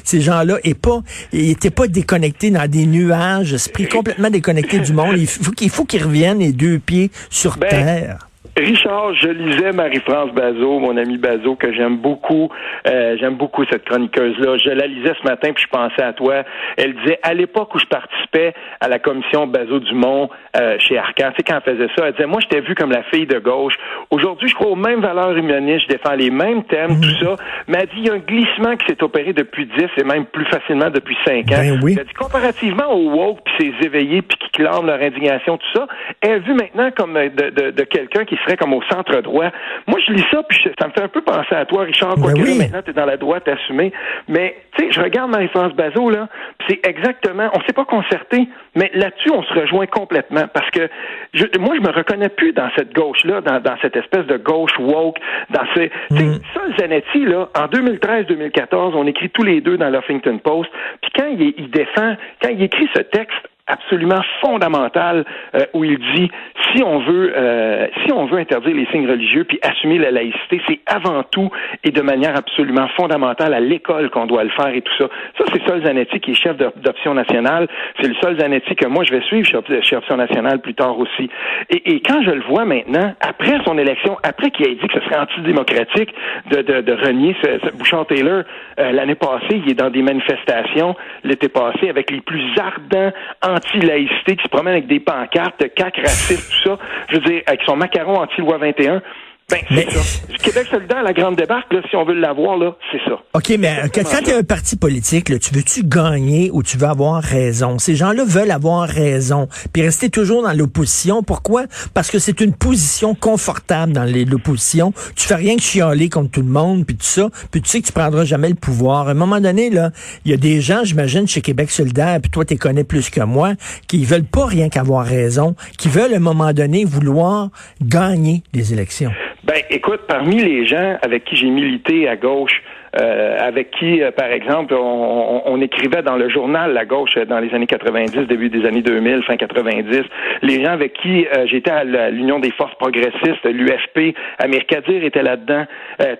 ces 0.04 0.20
gens-là 0.20 0.58
et 0.64 0.74
pas, 0.74 1.02
ils 1.32 1.50
étaient 1.50 1.70
pas 1.70 1.86
déconnectés 1.86 2.50
dans 2.50 2.70
des 2.70 2.86
nuages, 2.86 3.52
esprit 3.52 3.88
complètement 3.88 4.30
déconnecté 4.30 4.78
du 4.78 4.92
monde. 4.92 5.16
Il 5.16 5.26
faut 5.26 5.52
qu'il 5.52 5.70
faut 5.70 5.84
qu'ils 5.84 6.02
reviennent 6.02 6.38
les 6.38 6.52
deux 6.52 6.78
pieds 6.78 7.10
sur 7.30 7.56
ben, 7.56 7.68
terre. 7.68 8.28
Richard, 8.56 9.14
je 9.14 9.28
lisais 9.28 9.72
Marie-France 9.72 10.30
Bazot, 10.32 10.78
mon 10.78 10.96
amie 10.96 11.18
Bazot, 11.18 11.56
que 11.56 11.72
j'aime 11.72 11.96
beaucoup. 11.96 12.50
Euh, 12.86 13.16
j'aime 13.18 13.34
beaucoup 13.34 13.64
cette 13.68 13.84
chroniqueuse-là. 13.84 14.58
Je 14.58 14.70
la 14.70 14.86
lisais 14.86 15.12
ce 15.20 15.28
matin, 15.28 15.52
puis 15.52 15.64
je 15.64 15.68
pensais 15.68 16.02
à 16.02 16.12
toi. 16.12 16.44
Elle 16.76 16.94
disait, 16.94 17.18
à 17.24 17.34
l'époque 17.34 17.74
où 17.74 17.80
je 17.80 17.86
participais 17.86 18.54
à 18.80 18.88
la 18.88 19.00
commission 19.00 19.48
Bazot-Dumont 19.48 20.30
euh, 20.56 20.76
chez 20.78 20.96
Arcan, 20.96 21.30
tu 21.30 21.38
sais, 21.38 21.42
quand 21.42 21.58
elle 21.66 21.74
faisait 21.74 21.88
ça, 21.96 22.06
elle 22.06 22.12
disait, 22.12 22.26
moi, 22.26 22.38
j'étais 22.42 22.60
vue 22.60 22.76
comme 22.76 22.92
la 22.92 23.02
fille 23.04 23.26
de 23.26 23.40
gauche. 23.40 23.74
Aujourd'hui, 24.10 24.48
je 24.48 24.54
crois 24.54 24.68
aux 24.68 24.76
mêmes 24.76 25.00
valeurs 25.00 25.36
humanistes, 25.36 25.86
je 25.88 25.96
défends 25.96 26.14
les 26.14 26.30
mêmes 26.30 26.62
thèmes, 26.64 27.00
tout 27.00 27.24
ça. 27.24 27.34
Mais 27.66 27.78
elle 27.80 27.88
dit, 27.88 27.96
il 27.98 28.06
y 28.06 28.10
a 28.10 28.14
un 28.14 28.18
glissement 28.18 28.76
qui 28.76 28.86
s'est 28.86 29.02
opéré 29.02 29.32
depuis 29.32 29.66
10 29.66 29.86
et 29.96 30.04
même 30.04 30.26
plus 30.26 30.46
facilement 30.46 30.90
depuis 30.90 31.16
5 31.26 31.38
ans. 31.50 31.56
Ben 31.58 31.80
oui. 31.82 31.96
Elle 31.98 32.06
dit, 32.06 32.14
comparativement 32.14 32.92
aux 32.92 33.10
woke, 33.10 33.40
puis 33.44 33.74
ces 33.80 33.86
éveillés, 33.86 34.22
puis 34.22 34.38
qui 34.38 34.50
clament 34.50 34.86
leur 34.86 35.02
indignation, 35.02 35.56
tout 35.56 35.66
ça, 35.74 35.88
elle 36.20 36.30
est 36.30 36.38
vue 36.38 36.54
maintenant 36.54 36.90
comme 36.96 37.14
de, 37.14 37.50
de, 37.50 37.70
de 37.72 37.82
quelqu'un 37.82 38.24
qui 38.24 38.36
serait 38.44 38.56
comme 38.56 38.72
au 38.72 38.82
centre 38.90 39.20
droit. 39.20 39.50
Moi, 39.86 39.98
je 40.06 40.12
lis 40.12 40.24
ça, 40.30 40.42
puis 40.42 40.58
ça 40.78 40.86
me 40.86 40.92
fait 40.92 41.02
un 41.02 41.08
peu 41.08 41.20
penser 41.22 41.54
à 41.54 41.64
toi, 41.64 41.84
Richard, 41.84 42.14
quoi 42.16 42.32
ben 42.32 42.58
maintenant, 42.58 42.82
tu 42.82 42.90
es 42.90 42.94
dans 42.94 43.06
la 43.06 43.16
droite 43.16 43.48
assumée. 43.48 43.92
Mais, 44.28 44.56
tu 44.76 44.84
sais, 44.84 44.92
je 44.92 45.00
regarde 45.00 45.30
Marie-France 45.30 45.72
Bazot, 45.74 46.10
là, 46.10 46.28
c'est 46.68 46.86
exactement, 46.86 47.50
on 47.54 47.60
s'est 47.62 47.72
pas 47.72 47.84
concerté, 47.84 48.48
mais 48.74 48.90
là-dessus, 48.94 49.30
on 49.30 49.42
se 49.42 49.54
rejoint 49.54 49.86
complètement, 49.86 50.46
parce 50.52 50.70
que 50.70 50.88
je, 51.32 51.44
moi, 51.58 51.74
je 51.76 51.80
me 51.80 51.90
reconnais 51.90 52.28
plus 52.28 52.52
dans 52.52 52.68
cette 52.76 52.92
gauche-là, 52.94 53.40
dans, 53.40 53.60
dans 53.60 53.76
cette 53.82 53.96
espèce 53.96 54.26
de 54.26 54.36
gauche 54.36 54.78
woke, 54.78 55.18
dans 55.50 55.64
ces... 55.74 55.90
Mm. 56.10 56.34
Ça, 56.54 56.60
Zanetti, 56.78 57.24
là, 57.24 57.48
en 57.56 57.66
2013-2014, 57.66 58.92
on 58.94 59.06
écrit 59.06 59.30
tous 59.30 59.42
les 59.42 59.60
deux 59.60 59.76
dans 59.76 59.88
l'Huffington 59.88 60.38
Post, 60.38 60.70
puis 61.02 61.10
quand 61.16 61.26
il, 61.26 61.54
il 61.56 61.70
défend, 61.70 62.16
quand 62.42 62.50
il 62.50 62.62
écrit 62.62 62.88
ce 62.94 63.02
texte, 63.02 63.48
absolument 63.66 64.20
fondamental 64.42 65.24
euh, 65.54 65.60
où 65.72 65.84
il 65.84 65.98
dit 66.14 66.30
si 66.72 66.82
on 66.82 66.98
veut 66.98 67.32
euh, 67.34 67.86
si 68.04 68.12
on 68.12 68.26
veut 68.26 68.38
interdire 68.38 68.74
les 68.74 68.86
signes 68.86 69.08
religieux 69.08 69.44
puis 69.44 69.58
assumer 69.62 69.98
la 69.98 70.10
laïcité, 70.10 70.60
c'est 70.68 70.80
avant 70.86 71.22
tout 71.22 71.50
et 71.82 71.90
de 71.90 72.02
manière 72.02 72.36
absolument 72.36 72.88
fondamentale 72.96 73.54
à 73.54 73.60
l'école 73.60 74.10
qu'on 74.10 74.26
doit 74.26 74.44
le 74.44 74.50
faire 74.50 74.68
et 74.68 74.82
tout 74.82 74.92
ça. 74.98 75.08
Ça 75.38 75.44
c'est 75.52 75.66
Sol 75.66 75.84
Zanetti 75.84 76.20
qui 76.20 76.32
est 76.32 76.34
chef 76.34 76.56
d'Option 76.56 77.14
nationale. 77.14 77.68
C'est 78.00 78.08
le 78.08 78.14
Sol 78.22 78.38
Zanetti 78.38 78.74
que 78.76 78.86
moi 78.86 79.02
je 79.04 79.12
vais 79.12 79.22
suivre 79.22 79.46
chez 79.46 79.96
Option 79.96 80.16
nationale 80.16 80.60
plus 80.60 80.74
tard 80.74 80.98
aussi. 80.98 81.30
Et, 81.70 81.94
et, 81.94 82.00
quand 82.00 82.22
je 82.22 82.30
le 82.30 82.42
vois 82.42 82.64
maintenant, 82.64 83.14
après 83.20 83.58
son 83.64 83.78
élection, 83.78 84.18
après 84.22 84.50
qu'il 84.50 84.66
ait 84.66 84.74
dit 84.74 84.86
que 84.86 85.00
ce 85.00 85.04
serait 85.06 85.18
antidémocratique 85.18 86.14
de, 86.50 86.60
de, 86.60 86.80
de 86.82 86.92
renier 86.92 87.34
ce, 87.42 87.58
ce 87.64 87.74
Bouchard 87.76 88.06
Taylor 88.06 88.42
euh, 88.78 88.92
l'année 88.92 89.14
passée, 89.14 89.62
il 89.64 89.70
est 89.70 89.78
dans 89.78 89.90
des 89.90 90.02
manifestations 90.02 90.94
l'été 91.22 91.48
passé 91.48 91.88
avec 91.88 92.10
les 92.10 92.20
plus 92.20 92.42
ardents 92.58 93.12
anti-laïcité 93.54 94.36
qui 94.36 94.42
se 94.44 94.48
promène 94.48 94.74
avec 94.74 94.86
des 94.86 95.00
pancartes, 95.00 95.62
cac, 95.74 95.96
raciste, 95.96 96.50
tout 96.50 96.70
ça. 96.70 96.78
Je 97.08 97.16
veux 97.16 97.22
dire, 97.22 97.42
avec 97.46 97.62
son 97.64 97.76
macaron 97.76 98.16
anti-loi 98.20 98.58
21. 98.58 99.02
Ben, 99.50 99.60
c'est 99.68 99.90
ça. 99.90 100.00
Québec 100.42 100.66
solidaire, 100.70 101.02
la 101.02 101.12
grande 101.12 101.36
débarque, 101.36 101.72
là, 101.72 101.80
si 101.88 101.96
on 101.96 102.04
veut 102.04 102.14
l'avoir, 102.14 102.56
là, 102.56 102.76
c'est 102.92 102.98
ça. 103.04 103.18
OK, 103.34 103.54
mais 103.58 103.78
euh, 103.84 103.88
quand 103.92 104.02
tu 104.22 104.30
es 104.30 104.34
un 104.34 104.42
parti 104.42 104.76
politique, 104.76 105.28
là, 105.28 105.38
tu 105.38 105.54
veux-tu 105.54 105.84
gagner 105.84 106.50
ou 106.52 106.62
tu 106.62 106.78
veux 106.78 106.86
avoir 106.86 107.22
raison? 107.22 107.78
Ces 107.78 107.94
gens-là 107.94 108.24
veulent 108.24 108.50
avoir 108.50 108.88
raison, 108.88 109.48
puis 109.72 109.82
rester 109.82 110.10
toujours 110.10 110.42
dans 110.42 110.52
l'opposition. 110.52 111.22
Pourquoi? 111.22 111.64
Parce 111.92 112.10
que 112.10 112.18
c'est 112.18 112.40
une 112.40 112.54
position 112.54 113.14
confortable 113.14 113.92
dans 113.92 114.04
l'opposition. 114.04 114.92
Tu 115.16 115.26
fais 115.26 115.34
rien 115.34 115.56
que 115.56 115.62
chialer 115.62 116.08
contre 116.08 116.30
tout 116.30 116.42
le 116.42 116.48
monde, 116.48 116.86
puis 116.86 116.96
tout 116.96 117.04
ça, 117.04 117.28
puis 117.50 117.60
tu 117.60 117.68
sais 117.68 117.80
que 117.80 117.86
tu 117.86 117.92
prendras 117.92 118.24
jamais 118.24 118.48
le 118.48 118.54
pouvoir. 118.54 119.08
À 119.08 119.12
un 119.12 119.14
moment 119.14 119.40
donné, 119.40 119.70
là, 119.70 119.90
il 120.24 120.30
y 120.30 120.34
a 120.34 120.38
des 120.38 120.60
gens, 120.60 120.84
j'imagine, 120.84 121.26
chez 121.26 121.40
Québec 121.40 121.70
solidaire, 121.70 122.18
puis 122.20 122.30
toi, 122.30 122.44
tu 122.44 122.56
connais 122.56 122.84
plus 122.84 123.10
que 123.10 123.20
moi, 123.20 123.52
qui 123.88 124.04
veulent 124.04 124.24
pas 124.24 124.46
rien 124.46 124.68
qu'avoir 124.68 125.04
raison, 125.04 125.54
qui 125.78 125.88
veulent, 125.88 126.14
à 126.14 126.16
un 126.16 126.20
moment 126.20 126.52
donné, 126.52 126.84
vouloir 126.84 127.50
gagner 127.80 128.42
les 128.52 128.72
élections. 128.72 129.12
Ben, 129.44 129.62
écoute, 129.68 130.00
parmi 130.08 130.42
les 130.42 130.66
gens 130.66 130.96
avec 131.02 131.24
qui 131.24 131.36
j'ai 131.36 131.50
milité 131.50 132.08
à 132.08 132.16
gauche, 132.16 132.62
euh, 133.00 133.38
avec 133.40 133.72
qui, 133.72 134.02
euh, 134.02 134.12
par 134.12 134.26
exemple, 134.26 134.74
on, 134.74 135.42
on, 135.46 135.60
écrivait 135.60 136.02
dans 136.02 136.16
le 136.16 136.28
journal 136.28 136.72
La 136.72 136.84
Gauche 136.84 137.16
euh, 137.16 137.24
dans 137.24 137.40
les 137.40 137.52
années 137.52 137.66
90, 137.66 138.28
début 138.28 138.50
des 138.50 138.66
années 138.66 138.82
2000, 138.82 139.24
fin 139.24 139.36
90, 139.36 140.02
les 140.42 140.64
gens 140.64 140.72
avec 140.72 140.92
qui 140.92 141.26
j'étais 141.46 141.70
à 141.70 142.10
l'Union 142.10 142.38
des 142.38 142.52
forces 142.52 142.74
progressistes, 142.76 143.44
l'UFP, 143.44 144.14
Amir 144.38 144.66
Kadir 144.66 145.02
était 145.02 145.22
là-dedans, 145.22 145.64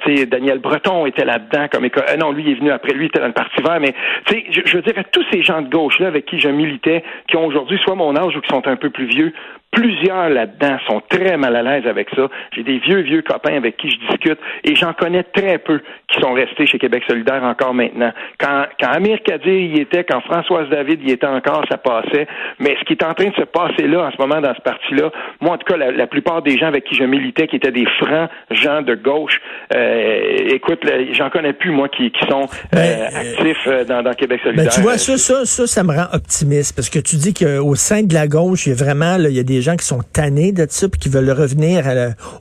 sais, 0.05 0.27
Daniel 0.27 0.59
Breton 0.59 1.07
était 1.07 1.25
là-dedans, 1.25 1.67
comme 1.71 1.87
non, 2.19 2.33
lui 2.33 2.51
est 2.51 2.55
venu 2.55 2.71
après 2.71 2.93
lui, 2.93 3.05
il 3.05 3.07
était 3.07 3.21
dans 3.21 3.27
le 3.27 3.33
Parti 3.33 3.63
vert, 3.63 3.79
mais 3.81 3.95
je, 4.29 4.61
je 4.65 4.77
veux 4.77 4.83
dire, 4.83 4.95
tous 5.13 5.25
ces 5.31 5.43
gens 5.43 5.63
de 5.63 5.69
gauche-là 5.69 6.09
avec 6.09 6.27
qui 6.27 6.39
je 6.39 6.49
militais, 6.49 7.05
qui 7.29 7.37
ont 7.37 7.47
aujourd'hui 7.47 7.79
soit 7.85 7.95
mon 7.95 8.17
âge 8.17 8.37
ou 8.37 8.41
qui 8.41 8.49
sont 8.49 8.67
un 8.67 8.77
peu 8.77 8.91
plus 8.91 9.07
vieux, 9.07 9.33
Plusieurs 9.75 10.29
là-dedans 10.29 10.77
sont 10.87 11.03
très 11.09 11.37
mal 11.37 11.57
à 11.57 11.63
l'aise 11.63 11.87
avec 11.87 12.09
ça. 12.15 12.29
J'ai 12.53 12.63
des 12.63 12.79
vieux, 12.79 13.01
vieux 13.01 13.23
copains 13.23 13.57
avec 13.57 13.77
qui 13.77 13.91
je 13.91 13.99
discute 13.99 14.39
et 14.63 14.77
j'en 14.77 14.93
connais 14.93 15.25
très 15.25 15.59
peu 15.59 15.81
qui 16.09 16.21
sont 16.21 16.33
restés 16.33 16.64
chez 16.67 16.79
Québec 16.79 17.03
solidaire 17.07 17.43
encore 17.43 17.75
maintenant. 17.75 18.13
Quand, 18.39 18.65
quand 18.81 18.89
Amir 18.89 19.19
Kadir 19.25 19.53
y 19.53 19.81
était, 19.81 20.05
quand 20.05 20.21
Françoise 20.23 20.69
David 20.71 21.03
y 21.03 21.13
était 21.13 21.27
encore, 21.27 21.65
ça 21.71 21.79
passait. 21.79 22.27
Mais 22.59 22.77
ce 22.81 22.85
qui 22.85 22.93
est 22.95 23.05
en 23.05 23.15
train 23.15 23.29
de 23.29 23.35
se 23.35 23.45
passer 23.45 23.87
là, 23.87 24.07
en 24.07 24.11
ce 24.11 24.17
moment, 24.19 24.41
dans 24.41 24.55
ce 24.55 24.61
parti-là, 24.61 25.11
moi, 25.41 25.55
en 25.55 25.59
tout 25.59 25.73
cas, 25.73 25.77
la, 25.77 26.07
plupart 26.07 26.43
des 26.43 26.59
gens 26.59 26.67
avec 26.67 26.85
qui 26.85 26.95
je 26.95 27.05
militais, 27.05 27.47
qui 27.49 27.57
étaient 27.57 27.73
des 27.73 27.87
francs 27.99 28.31
gens 28.51 28.83
de 28.83 28.95
gauche, 28.95 29.41
euh, 29.75 30.55
écoute, 30.55 30.81
j'en 31.13 31.31
connais 31.31 31.53
plus, 31.53 31.71
moi, 31.71 31.89
qui, 31.89 32.11
qui 32.11 32.27
sont 32.29 32.49
euh, 32.75 32.79
euh, 32.79 33.07
actifs 33.15 33.69
dans, 33.89 34.03
dans, 34.03 34.13
Québec 34.13 34.41
solidaire. 34.45 34.67
Ben, 34.67 34.71
tu 34.71 34.81
vois, 34.81 34.99
ça, 34.99 35.17
ça, 35.17 35.45
ça, 35.45 35.67
ça 35.67 35.83
me 35.83 35.93
rend 35.93 36.07
optimiste 36.13 36.77
parce 36.77 36.89
que 36.89 36.99
tu 36.99 37.17
dis 37.17 37.35
qu'au 37.35 37.75
sein 37.75 38.03
de 38.03 38.15
la 38.15 38.29
gauche, 38.29 38.67
il 38.67 38.71
y 38.71 38.73
a 38.73 38.77
vraiment, 38.77 39.17
là, 39.17 39.29
il 39.29 39.37
y 39.37 39.41
a 39.41 39.45
des 39.45 39.61
gens 39.61 39.77
qui 39.77 39.87
sont 39.87 40.01
tannés 40.13 40.53
de 40.53 40.67
ça 40.69 40.89
puis 40.89 41.01
qui 41.01 41.09
veulent 41.09 41.31
revenir 41.31 41.85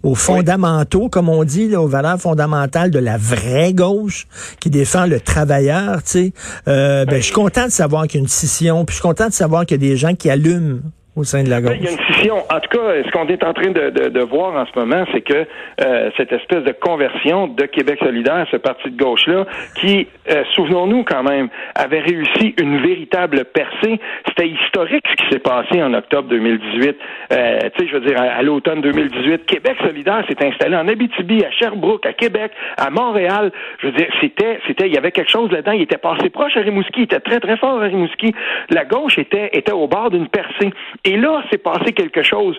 aux 0.04 0.16
fondamentaux, 0.16 1.10
comme 1.10 1.30
on 1.30 1.44
dit, 1.44 1.76
aux 1.76 1.88
valeurs 1.88 2.20
fondamentales 2.20 2.92
de 2.92 3.00
la 3.00 3.18
vraie 3.18 3.74
gauche 3.74 4.13
qui 4.60 4.70
défend 4.70 5.06
le 5.06 5.20
travailleur. 5.20 6.04
Tu 6.04 6.10
sais, 6.10 6.34
euh, 6.68 7.06
ben, 7.06 7.18
je 7.18 7.26
suis 7.26 7.34
content 7.34 7.66
de 7.66 7.72
savoir 7.72 8.08
qu'il 8.08 8.20
y 8.20 8.22
a 8.22 8.24
une 8.24 8.30
scission, 8.30 8.86
puis 8.86 8.94
je 8.94 9.00
suis 9.00 9.08
content 9.08 9.28
de 9.28 9.34
savoir 9.34 9.66
qu'il 9.66 9.82
y 9.82 9.86
a 9.86 9.90
des 9.90 9.98
gens 9.98 10.16
qui 10.16 10.30
allument 10.30 10.82
au 11.16 11.24
sein 11.24 11.44
de 11.44 11.50
la 11.50 11.62
gauche. 11.62 11.76
Il 11.80 11.86
y 11.86 11.88
a 11.88 11.92
une 11.92 12.14
scission. 12.14 12.38
En 12.50 12.60
tout 12.60 12.70
cas, 12.70 13.04
ce 13.06 13.12
qu'on 13.12 13.28
est 13.28 13.44
en 13.44 13.54
train 13.54 13.70
de, 13.70 13.90
de, 13.92 14.10
de 14.10 14.20
voir 14.22 14.56
en 14.56 14.66
ce 14.66 14.80
moment, 14.80 15.06
c'est 15.12 15.22
que 15.22 15.46
euh, 15.82 16.10
cette 16.18 16.32
espèce 16.32 16.64
de 16.64 16.72
conversion 16.72 17.48
de 17.48 17.66
Québec 17.66 18.00
solidaire, 18.02 18.48
ce 18.52 18.58
parti 18.58 18.90
de 18.90 18.98
gauche-là, 18.98 19.46
qui, 19.80 20.08
euh, 20.32 20.44
souvenons-nous 20.56 21.04
quand 21.04 21.24
même, 21.24 21.50
avait 21.76 22.00
réussi 22.00 22.56
une 22.60 22.82
véritable 22.82 23.46
percée. 23.46 24.00
C'était 24.28 24.50
historique 24.50 25.06
ce 25.10 25.24
qui 25.24 25.30
s'est 25.32 25.40
passé 25.40 25.84
en 25.84 25.94
octobre 25.94 26.30
2018. 26.30 26.98
Euh, 27.32 27.60
tu 27.76 27.84
sais, 27.84 27.92
je 27.92 27.98
veux 27.98 28.06
dire, 28.06 28.20
à, 28.20 28.42
l'automne 28.42 28.82
2018, 28.82 29.46
Québec 29.46 29.78
solidaire 29.86 30.24
s'est 30.28 30.44
installé 30.44 30.76
en 30.76 30.88
Abitibi, 30.88 31.44
à 31.46 31.52
Sherbrooke, 31.52 32.06
à 32.06 32.14
Québec, 32.14 32.52
à 32.78 32.90
Montréal. 32.90 33.52
Je 33.80 33.88
veux 33.88 33.94
dire, 33.94 34.08
c'était, 34.20 34.60
c'était, 34.68 34.88
il 34.88 34.94
y 34.94 34.98
avait 34.98 35.12
quelque 35.12 35.32
chose 35.32 35.52
là-dedans. 35.52 35.74
Il 35.74 35.84
était 35.84 35.98
passé 35.98 36.30
proche 36.30 36.58
à 36.58 36.62
Rimouski. 36.62 37.02
Il 37.02 37.04
était 37.04 37.20
très, 37.20 37.40
très 37.40 37.58
fort 37.58 37.82
à 37.82 37.86
Rimouski. 37.86 38.34
La 38.72 38.86
gauche 38.86 39.20
était, 39.20 39.50
était 39.54 39.72
au 39.72 39.88
bord 39.88 40.10
d'une 40.10 40.28
percée. 40.28 40.72
Et 41.06 41.18
là, 41.18 41.44
c'est 41.52 41.58
passé 41.58 41.94
quelque 41.94 42.24
chose. 42.24 42.58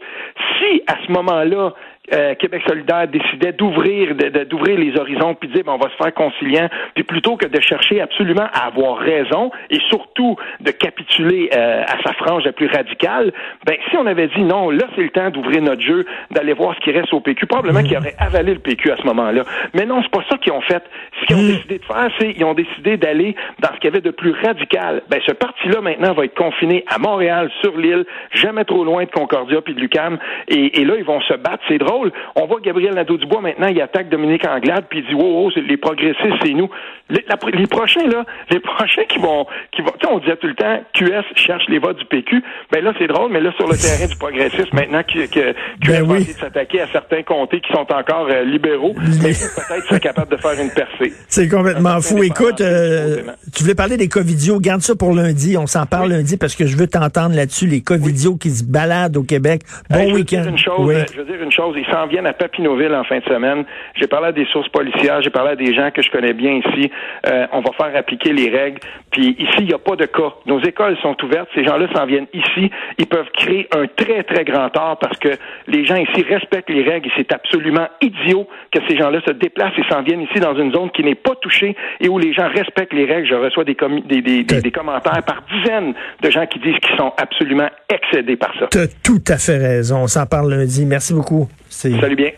Si, 0.58 0.82
à 0.86 0.96
ce 1.06 1.12
moment-là, 1.12 1.74
euh, 2.12 2.34
Québec 2.34 2.62
solidaire 2.68 3.08
décidait 3.08 3.52
d'ouvrir 3.52 4.14
d'ouvrir 4.50 4.78
les 4.78 4.98
horizons 4.98 5.34
puis 5.34 5.48
de 5.48 5.54
dire 5.54 5.64
ben, 5.64 5.72
on 5.72 5.78
va 5.78 5.88
se 5.88 5.96
faire 5.96 6.12
conciliant. 6.12 6.68
Puis 6.94 7.02
plutôt 7.02 7.36
que 7.36 7.46
de 7.46 7.60
chercher 7.60 8.02
absolument 8.02 8.46
à 8.52 8.66
avoir 8.66 8.98
raison 8.98 9.50
et 9.70 9.78
surtout 9.88 10.36
de 10.60 10.70
capituler 10.70 11.48
euh, 11.54 11.82
à 11.82 12.02
sa 12.04 12.12
frange 12.12 12.44
la 12.44 12.52
plus 12.52 12.66
radicale 12.66 13.32
ben 13.64 13.76
si 13.88 13.96
on 13.96 14.04
avait 14.04 14.28
dit 14.28 14.42
non 14.42 14.68
là 14.68 14.84
c'est 14.94 15.02
le 15.02 15.08
temps 15.10 15.30
d'ouvrir 15.30 15.62
notre 15.62 15.80
jeu 15.80 16.04
d'aller 16.30 16.52
voir 16.52 16.74
ce 16.74 16.80
qui 16.80 16.90
reste 16.90 17.12
au 17.14 17.20
PQ 17.20 17.46
probablement 17.46 17.82
qu'ils 17.82 17.96
auraient 17.96 18.16
avalé 18.18 18.52
le 18.52 18.60
PQ 18.60 18.90
à 18.90 18.96
ce 18.98 19.06
moment-là. 19.06 19.44
Mais 19.72 19.86
non 19.86 20.02
c'est 20.02 20.10
pas 20.10 20.24
ça 20.28 20.36
qu'ils 20.36 20.52
ont 20.52 20.60
fait. 20.60 20.82
Ce 21.20 21.26
qu'ils 21.26 21.36
ont 21.36 21.42
hmm. 21.42 21.54
décidé 21.54 21.78
de 21.78 21.84
faire 21.84 22.10
c'est 22.20 22.34
ils 22.36 22.44
ont 22.44 22.54
décidé 22.54 22.98
d'aller 22.98 23.34
dans 23.60 23.68
ce 23.68 23.76
qu'il 23.76 23.84
y 23.84 23.88
avait 23.88 24.02
de 24.02 24.10
plus 24.10 24.32
radical. 24.44 25.02
Ben 25.08 25.20
ce 25.26 25.32
parti 25.32 25.68
là 25.68 25.80
maintenant 25.80 26.12
va 26.12 26.26
être 26.26 26.36
confiné 26.36 26.84
à 26.88 26.98
Montréal 26.98 27.50
sur 27.62 27.78
l'île 27.78 28.04
jamais 28.32 28.64
trop 28.64 28.84
loin 28.84 29.04
de 29.04 29.10
Concordia 29.10 29.62
puis 29.62 29.74
de 29.74 29.80
Lucam 29.80 30.18
et, 30.48 30.82
et 30.82 30.84
là 30.84 30.96
ils 30.98 31.04
vont 31.04 31.22
se 31.22 31.32
battre. 31.34 31.62
C'est 31.66 31.78
drôle 31.78 31.93
on 32.36 32.46
voit 32.46 32.60
Gabriel 32.60 32.94
Nadeau-Dubois 32.94 33.40
maintenant, 33.40 33.68
il 33.68 33.80
attaque 33.80 34.08
Dominique 34.08 34.46
Anglade, 34.46 34.86
puis 34.88 35.00
il 35.00 35.06
dit, 35.06 35.14
wow, 35.14 35.50
les 35.56 35.76
progressistes, 35.76 36.36
c'est 36.42 36.52
nous. 36.52 36.68
Les, 37.10 37.66
prochains, 37.66 38.06
là, 38.06 38.24
les 38.50 38.60
prochains 38.60 39.04
qui 39.04 39.18
vont, 39.18 39.46
qui 39.72 39.82
vont, 39.82 39.92
on 40.10 40.18
disait 40.18 40.36
tout 40.36 40.46
le 40.46 40.54
temps, 40.54 40.80
QS 40.94 41.24
cherche 41.34 41.64
les 41.68 41.78
votes 41.78 41.98
du 41.98 42.04
PQ. 42.06 42.42
Ben 42.72 42.82
là, 42.82 42.92
c'est 42.98 43.06
drôle, 43.06 43.30
mais 43.30 43.40
là, 43.40 43.52
sur 43.56 43.68
le 43.68 43.76
terrain 43.76 44.06
du 44.06 44.16
progressisme, 44.16 44.70
maintenant, 44.72 45.02
que, 45.02 45.26
que 45.26 45.52
QS 45.52 45.86
ben 45.86 46.06
va 46.06 46.16
essayer 46.16 46.34
de 46.34 46.38
s'attaquer 46.38 46.80
à 46.80 46.86
certains 46.88 47.22
comtés 47.22 47.60
qui 47.60 47.72
sont 47.72 47.86
encore 47.92 48.26
euh, 48.30 48.44
libéraux, 48.44 48.94
mais 49.22 49.32
peut-être 49.32 49.86
sont 49.86 49.98
capables 49.98 50.30
de 50.30 50.36
faire 50.36 50.60
une 50.60 50.70
percée. 50.70 51.12
C'est 51.28 51.48
complètement 51.48 52.00
fou. 52.00 52.22
Écoute, 52.22 52.60
euh, 52.60 53.22
tu 53.54 53.62
voulais 53.62 53.74
parler 53.74 53.96
des 53.96 54.08
Covidios, 54.08 54.58
garde 54.60 54.80
ça 54.80 54.94
pour 54.94 55.12
lundi. 55.12 55.56
On 55.58 55.66
s'en 55.66 55.86
parle 55.86 56.10
lundi 56.10 56.36
parce 56.36 56.56
que 56.56 56.66
je 56.66 56.76
veux 56.76 56.86
t'entendre 56.86 57.36
là-dessus, 57.36 57.66
les 57.66 57.82
Covidios 57.82 58.36
qui 58.36 58.50
se 58.50 58.64
baladent 58.64 59.16
au 59.16 59.22
Québec. 59.22 59.62
Bon 59.90 60.12
week-end. 60.12 60.44
Je 60.56 61.18
veux 61.18 61.24
dire 61.24 61.42
une 61.42 61.52
chose, 61.52 61.76
ils 61.86 61.92
s'en 61.92 62.06
viennent 62.06 62.26
à 62.26 62.32
Papineauville 62.32 62.94
en 62.94 63.04
fin 63.04 63.18
de 63.18 63.24
semaine. 63.24 63.64
J'ai 63.94 64.06
parlé 64.06 64.28
à 64.28 64.32
des 64.32 64.46
sources 64.46 64.68
policières, 64.68 65.22
j'ai 65.22 65.30
parlé 65.30 65.50
à 65.52 65.56
des 65.56 65.74
gens 65.74 65.90
que 65.90 66.02
je 66.02 66.10
connais 66.10 66.32
bien 66.32 66.52
ici. 66.52 66.90
Euh, 67.26 67.46
on 67.52 67.60
va 67.60 67.72
faire 67.72 67.96
appliquer 67.96 68.32
les 68.32 68.50
règles. 68.50 68.80
Puis 69.10 69.36
ici, 69.38 69.58
il 69.60 69.66
n'y 69.66 69.74
a 69.74 69.78
pas 69.78 69.96
de 69.96 70.06
cas. 70.06 70.32
Nos 70.46 70.60
écoles 70.60 70.96
sont 71.02 71.16
ouvertes. 71.24 71.48
Ces 71.54 71.64
gens-là 71.64 71.86
s'en 71.94 72.06
viennent 72.06 72.26
ici. 72.32 72.70
Ils 72.98 73.06
peuvent 73.06 73.30
créer 73.34 73.68
un 73.74 73.86
très, 73.86 74.22
très 74.24 74.44
grand 74.44 74.68
tort 74.70 74.98
parce 75.00 75.18
que 75.18 75.30
les 75.66 75.84
gens 75.84 75.96
ici 75.96 76.22
respectent 76.28 76.70
les 76.70 76.82
règles 76.82 77.08
et 77.08 77.12
c'est 77.16 77.32
absolument 77.32 77.88
idiot 78.00 78.46
que 78.72 78.80
ces 78.88 78.96
gens-là 78.96 79.20
se 79.26 79.32
déplacent 79.32 79.78
et 79.78 79.92
s'en 79.92 80.02
viennent 80.02 80.22
ici 80.22 80.40
dans 80.40 80.56
une 80.56 80.72
zone 80.72 80.90
qui 80.90 81.02
n'est 81.04 81.14
pas 81.14 81.34
touchée 81.40 81.76
et 82.00 82.08
où 82.08 82.18
les 82.18 82.32
gens 82.32 82.48
respectent 82.48 82.92
les 82.92 83.04
règles. 83.04 83.28
Je 83.28 83.34
reçois 83.34 83.64
des, 83.64 83.74
des, 83.74 84.70
commentaires 84.70 85.22
par 85.24 85.42
dizaines 85.52 85.94
de 86.22 86.30
gens 86.30 86.46
qui 86.46 86.58
disent 86.58 86.78
qu'ils 86.78 86.96
sont 86.96 87.12
absolument 87.16 87.68
excédés 87.88 88.36
par 88.36 88.52
ça. 88.58 88.66
Tu 88.70 88.78
as 88.78 88.88
tout 89.02 89.22
à 89.28 89.38
fait 89.38 89.58
raison. 89.58 90.02
On 90.02 90.06
s'en 90.06 90.26
parle 90.26 90.50
lundi. 90.50 90.84
Merci 90.86 91.14
beaucoup. 91.14 91.48
Salut 91.74 92.16
bien. 92.16 92.30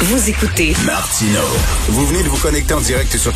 Vous 0.00 0.30
écoutez 0.30 0.74
Martino. 0.86 1.40
Vous 1.88 2.06
venez 2.06 2.22
de 2.22 2.28
vous 2.28 2.38
connecter 2.38 2.72
en 2.72 2.80
direct 2.80 3.14
sur 3.16 3.32